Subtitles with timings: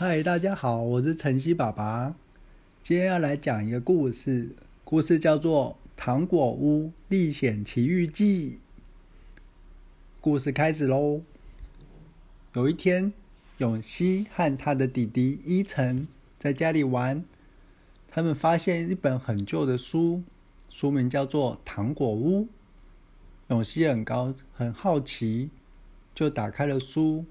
[0.00, 2.14] 嗨，大家好，我是晨曦爸爸。
[2.84, 4.54] 今天要来讲一个故事，
[4.84, 8.52] 故事叫做《糖果屋历险奇遇记》。
[10.20, 11.22] 故事开始喽。
[12.52, 13.12] 有一天，
[13.56, 16.06] 永熙和他的弟弟伊晨
[16.38, 17.24] 在家里玩，
[18.08, 20.22] 他们发现一本很旧的书，
[20.70, 22.42] 书名叫做《糖果屋》。
[23.48, 25.50] 永熙很高，很好奇，
[26.14, 27.24] 就打开了书。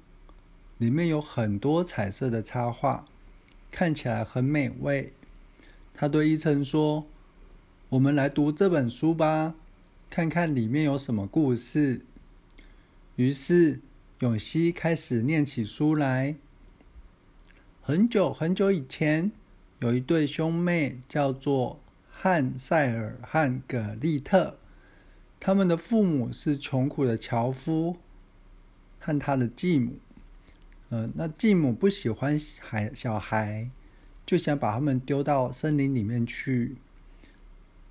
[0.77, 3.05] 里面有很多彩色的插画，
[3.71, 5.11] 看起来很美味。
[5.93, 7.07] 他对伊晨说
[7.89, 9.55] ：“我们来读这本书吧，
[10.09, 12.01] 看看里面有什么故事。”
[13.17, 13.79] 于是
[14.19, 16.35] 永熙开始念起书来。
[17.81, 19.31] 很久很久以前，
[19.79, 21.79] 有一对兄妹，叫做
[22.11, 24.57] 汉塞尔和葛丽特。
[25.39, 27.97] 他们的父母是穷苦的樵夫，
[28.99, 29.93] 和他的继母。
[30.89, 33.69] 呃，那继母不喜欢孩小孩，
[34.25, 36.77] 就想把他们丢到森林里面去。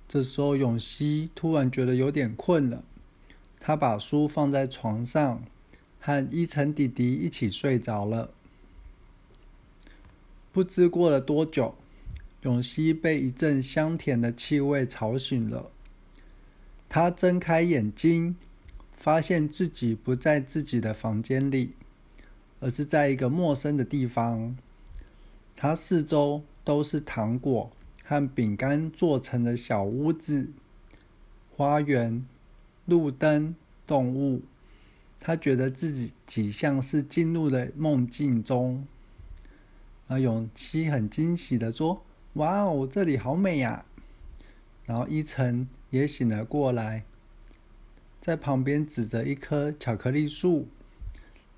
[0.07, 2.83] 这时候，永熙突然觉得有点困了，
[3.59, 5.43] 他把书放在床上，
[5.99, 8.31] 和伊晨弟弟一起睡着了。
[10.51, 11.75] 不知过了多久，
[12.41, 15.69] 永熙被一阵香甜的气味吵醒了。
[16.89, 18.35] 他睁开眼睛，
[18.95, 21.73] 发现自己不在自己的房间里。
[22.59, 24.57] 而是在一个陌生的地方，
[25.55, 27.71] 它四周都是糖果
[28.03, 30.49] 和饼干做成的小屋子、
[31.55, 32.25] 花园、
[32.85, 34.41] 路灯、动物。
[35.19, 38.85] 他觉得自己几像是进入了梦境中。
[40.07, 43.83] 而永熙很惊喜的说：“哇哦，这里好美呀！”
[44.85, 47.03] 然后伊晨也醒了过来，
[48.21, 50.67] 在旁边指着一棵巧克力树。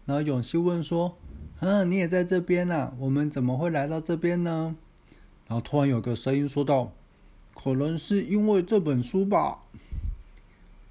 [0.10, 1.16] 然后永熙问说
[1.62, 2.92] ：“嗯，你也在这边呐？
[2.98, 4.76] 我们怎么会来到这边呢？”
[5.48, 6.92] 然后突然有个声音说道
[7.54, 9.60] ：“可能是因为这本书吧。”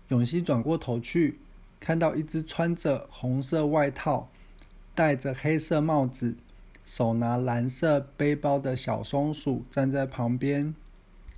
[0.07, 1.41] 永熙转过头去，
[1.81, 4.31] 看到一只穿着红色外套、
[4.95, 6.37] 戴着黑色帽子、
[6.87, 10.73] 手拿蓝色背包的小松鼠站在旁边。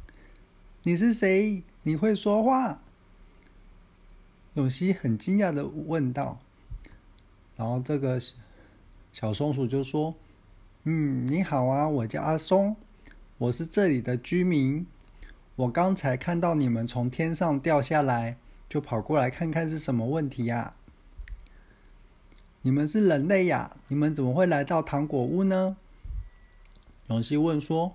[0.84, 1.62] “你是谁？
[1.84, 2.82] 你会说话？”
[4.52, 6.40] 永熙很惊讶的问道。
[7.60, 8.18] 然后这个
[9.12, 10.14] 小松鼠就说
[10.84, 12.74] ：“嗯，你好啊，我叫阿松，
[13.36, 14.86] 我是这里的居民。
[15.56, 20.72] 我刚才看到你们从天上掉下来，就跑过来看看是什么问题呀？
[22.62, 23.76] 你们是人类呀？
[23.88, 25.76] 你们怎么会来到糖果屋呢？”
[27.08, 27.94] 永熙问说：“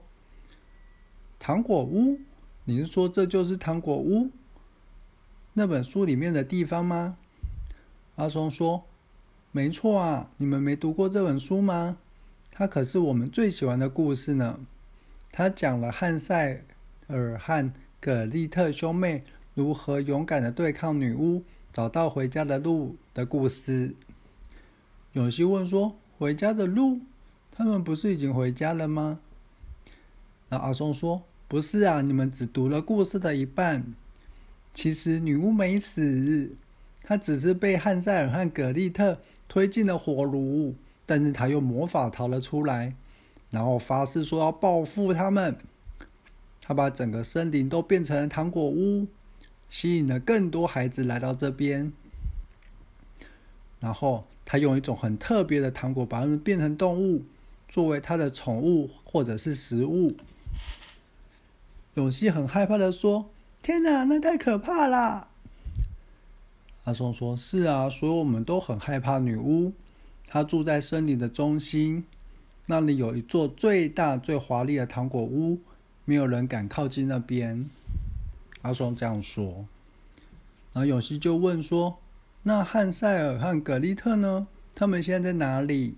[1.40, 2.20] 糖果屋？
[2.66, 4.30] 你是说这就是糖果屋？
[5.54, 7.18] 那本书里面的地方吗？”
[8.18, 8.84] 阿松说。
[9.56, 11.96] 没错啊，你们没读过这本书吗？
[12.52, 14.60] 它可是我们最喜欢的故事呢。
[15.32, 16.62] 它讲了汉塞
[17.08, 17.72] 尔和
[18.02, 19.24] 葛丽特兄妹
[19.54, 23.96] 如何勇敢的对抗女巫，找到回家的路的故事。
[25.14, 27.00] 永熙问说：“回家的路？
[27.54, 29.22] 他们不是已经回家了吗？”
[30.52, 33.86] 那阿松说：“不是啊，你们只读了故事的一半。
[34.74, 36.52] 其实女巫没死，
[37.02, 40.76] 她只是被汉塞尔和葛丽特。”推进了火炉，
[41.06, 42.96] 但是他用魔法逃了出来，
[43.52, 45.56] 然后发誓说要报复他们。
[46.62, 49.08] 他把整个森林都变成了糖果屋，
[49.70, 51.94] 吸引了更多孩子来到这边。
[53.80, 57.24] 然后他用一种很特别的糖果把他们变成动物，
[57.70, 60.12] 作为他的宠物或者是食物。
[61.94, 63.30] 永熙很害怕的说
[63.62, 65.30] ：“天哪，那太可怕了！”
[66.86, 69.74] 阿松说：“是啊，所以我们都很害怕女巫。
[70.28, 72.06] 她住在森林的中心，
[72.68, 75.60] 那里有一座最大、最华丽的糖果屋，
[76.06, 77.68] 没有人敢靠近那边。”
[78.62, 79.66] 阿松这样说。
[80.74, 81.98] 然后永熙就问说
[82.44, 84.46] ：“那汉塞尔和格丽特呢？
[84.76, 85.96] 他们现在在哪里？”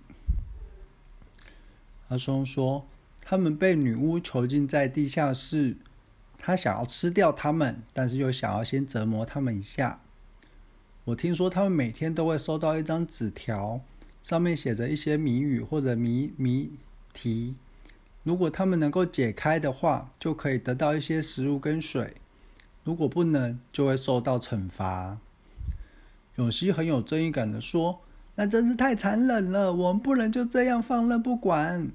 [2.08, 2.86] 阿松说
[3.22, 5.76] ：“他们被女巫囚禁在地下室，
[6.38, 10.00] 他想要吃掉他们，但是又想要先折磨他们一下。”
[11.08, 13.80] 我听说他们每天都会收到一张纸条，
[14.24, 16.70] 上面写着一些谜语或者谜谜
[17.14, 17.56] 题。
[18.24, 22.08] 如果他们能够解开的话，就可以得到一些食物跟水；
[22.84, 25.18] 如果不能，就会受到惩罚。
[26.36, 28.02] 永熙很有正义感的说
[28.36, 31.88] ：“那真是太残忍了，我们不能就这样放任不管。”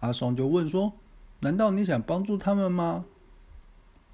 [0.00, 0.94] 阿松就问说
[1.38, 3.04] ：“难道你想帮助他们吗？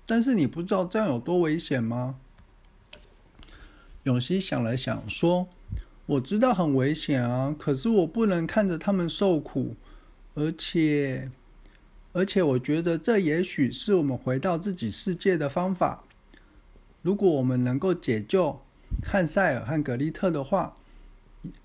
[0.04, 2.16] 但是你不知道这样有多危险吗？”
[4.04, 5.46] 永熙想了想，说
[6.06, 9.76] ：“我知道很危险啊，可是我不能看着他们受苦，
[10.34, 11.30] 而且，
[12.12, 16.02] 而且，我觉得这也许是我们回到自己世界的方法。
[17.02, 18.60] 如果我们能够解救
[19.04, 20.76] 汉塞尔和格丽特的话，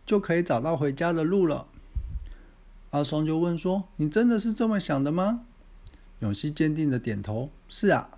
[0.06, 1.68] 就可以找到回家的路了。
[2.92, 5.42] 阿松就问说：“你真的是这么想的吗？”
[6.22, 8.12] 永熙坚定的点头：“是啊。”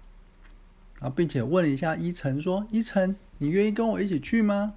[1.00, 4.76] 啊，并且问了一下伊晨说：“伊晨，你愿意跟我一起去吗？”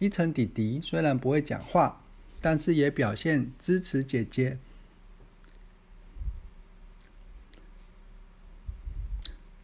[0.00, 2.02] 伊晨弟弟虽然不会讲话，
[2.40, 4.58] 但是也表现支持姐姐。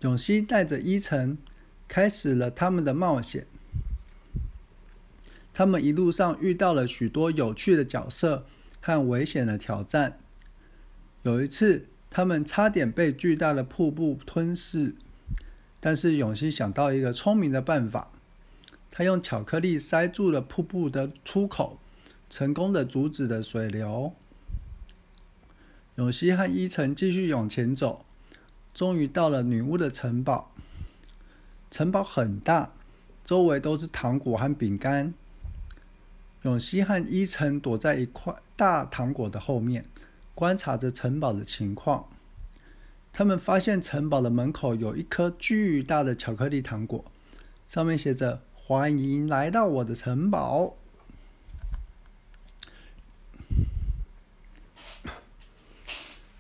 [0.01, 1.37] 永熙带着伊晨
[1.87, 3.47] 开始了他们的冒险。
[5.53, 8.47] 他们一路上遇到了许多有趣的角色
[8.81, 10.19] 和危险的挑战。
[11.23, 14.95] 有一次，他们差点被巨大的瀑布吞噬，
[15.81, 18.11] 但是永熙想到一个聪明的办法。
[18.91, 21.79] 他用巧克力塞住了瀑布的出口，
[22.29, 24.13] 成功的阻止了水流。
[25.95, 28.05] 永熙和伊晨继续往前走，
[28.75, 30.53] 终于到了女巫的城堡。
[31.71, 32.73] 城堡很大，
[33.25, 35.15] 周围都是糖果和饼干。
[36.43, 39.85] 永熙和伊晨躲在一块大糖果的后面，
[40.35, 42.09] 观察着城堡的情况。
[43.13, 47.05] 他们发现城堡的门口有一颗巨大的巧克力糖果，
[47.69, 48.43] 上面写着。
[48.63, 50.77] 欢迎来到我的城堡。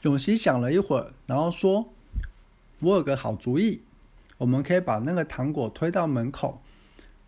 [0.02, 1.92] 永熙想了一会儿，然后说
[2.78, 3.82] ：“我有个好主意，
[4.38, 6.62] 我们可以把那个糖果推到门口，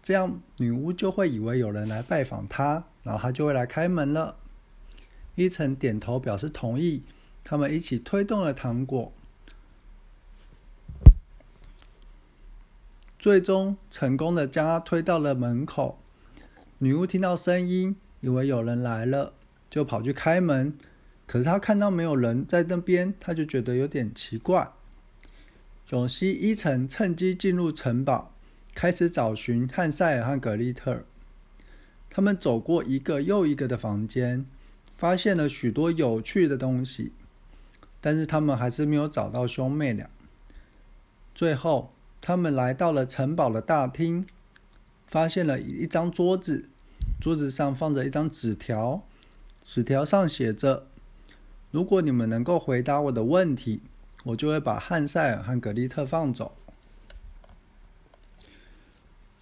[0.05, 4.37] 这样女巫就会以为有人来拜访她，然后她就会来开门了。”
[5.35, 7.03] 伊晨点头表示同意，
[7.43, 9.13] 他们一起推动了糖果。
[13.23, 16.01] 最终成功的将他推到了门口。
[16.79, 19.33] 女巫听到声音，以为有人来了，
[19.71, 20.77] 就跑去开门。
[21.25, 24.73] 可是她看到没有人在那边，她就觉得有点奇怪。
[25.91, 28.35] 永熙一层趁机进入城堡，
[28.75, 31.05] 开始找寻汉塞尔和格丽特。
[32.11, 34.45] 他们走过一个又一个的房间，
[34.97, 37.13] 发现了许多有趣的东西，
[38.01, 40.11] 但是他们还是没有找到兄妹俩。
[41.33, 41.93] 最后。
[42.23, 44.25] 他们来到了城堡的大厅，
[45.09, 46.69] 发现了一张桌子，
[47.21, 49.03] 桌子上放着一张纸条，
[49.65, 50.87] 纸条上写着
[51.73, 53.81] ：“如果你们能够回答我的问题，
[54.23, 56.57] 我就会把汉塞尔和格丽特放走。”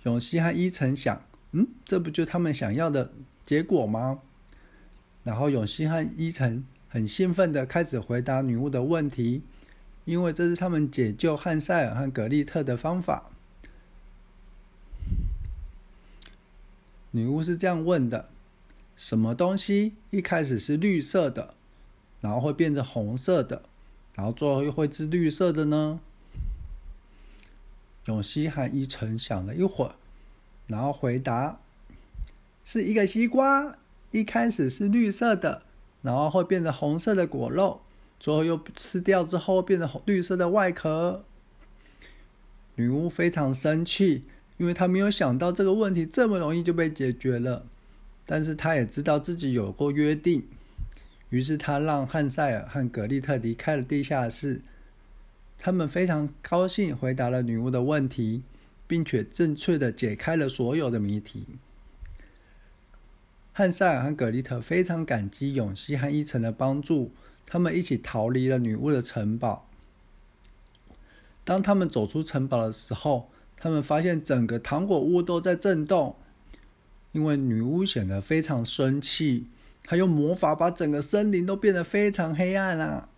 [0.04, 1.22] 永熙和伊晨想
[1.52, 3.12] ：“嗯，这不就他们想要的
[3.44, 4.22] 结果吗？”
[5.22, 9.42] 然后永熙和伊晨很兴奋的开始回答女巫的问题。
[10.04, 13.30] 因为这是他们解救汉塞尔和格丽特的方法。
[17.12, 18.28] 女巫是这样问的
[18.96, 21.54] ：“什么东西一开始是绿色的，
[22.20, 23.62] 然后会变成红色的，
[24.14, 26.00] 然后最后又会是绿色的呢？”
[28.06, 29.94] 永熙和伊晨想了一会儿，
[30.66, 31.60] 然后回答
[32.64, 33.76] ：“是一个西瓜，
[34.12, 35.62] 一开始是绿色的，
[36.02, 37.82] 然后会变成红色的果肉。”
[38.20, 41.24] 最后又吃掉之后变成绿色的外壳，
[42.74, 44.24] 女巫非常生气，
[44.58, 47.64] 因为她没有想到这个问题这么容易就被解决了。
[48.26, 50.46] 但是她也知道自己有过约定，
[51.30, 54.60] 于是她让汉塞尔和格丽特离开了地下室。
[55.58, 58.42] 他们非常高兴回答了女巫的问题，
[58.86, 61.46] 并且正确的解开了所有的谜题。
[63.52, 67.10] 汉塞尔和格丽特非常感激永熙和伊晨的帮助。
[67.52, 69.66] 他们一起逃离了女巫的城堡。
[71.42, 76.14] 当他们走出城堡的时候，他们发现整个糖果屋都在震动，
[77.10, 79.48] 因为女巫显得非常生气，
[79.82, 83.08] 她用魔法把整个森林都变得非常黑暗了。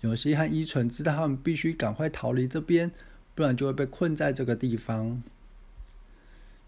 [0.00, 2.90] 永熙和依纯知道他们必须赶快逃离这边，
[3.36, 5.22] 不然就会被困在这个地方。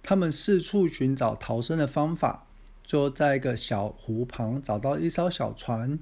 [0.05, 2.47] 他们四处寻找逃生的方法，
[2.85, 5.99] 最后在一个小湖旁找到一艘小船。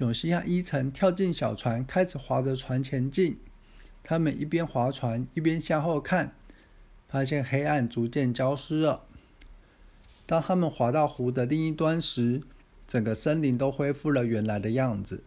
[0.00, 3.38] 永熙和伊晨跳进小船，开始划着船前进。
[4.02, 6.32] 他们一边划船，一边向后看，
[7.06, 9.02] 发现黑暗逐渐消失了。
[10.24, 12.40] 当他们划到湖的另一端时，
[12.88, 15.22] 整个森林都恢复了原来的样子。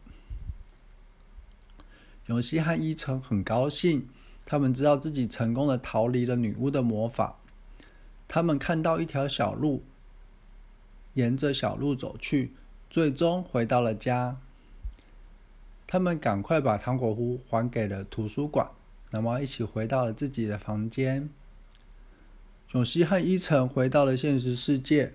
[2.25, 4.09] 永熙和伊晨很高兴，
[4.43, 7.37] 他们知道自己成功的逃离了女巫的魔法。
[8.27, 9.83] 他们看到一条小路，
[11.13, 12.53] 沿着小路走去，
[12.89, 14.37] 最终回到了家。
[15.93, 18.67] 他们赶快把糖果壶还给了图书馆，
[19.11, 21.29] 然后一起回到了自己的房间。
[22.71, 25.13] 永熙和伊晨回到了现实世界，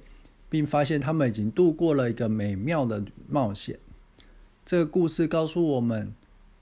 [0.48, 3.80] 并发现他们已经度过了一个美妙的冒险。
[4.64, 6.14] 这个故事告诉我们，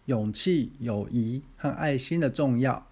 [0.06, 2.86] 勇气、友谊和爱心的重要。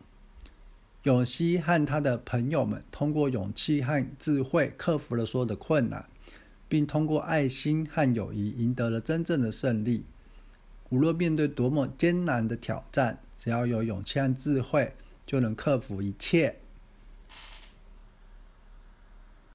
[1.05, 6.05] 永熙和他的朋友们通过勇气和智慧克服了所有的困难，
[6.69, 10.05] 并通过爱心和友谊赢得了真正的胜利。
[10.95, 14.93] 无论面对多么艰难的挑战，只要有勇气和智慧，
[15.27, 16.55] 就能克服一切。